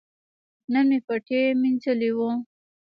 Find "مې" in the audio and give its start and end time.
0.89-0.99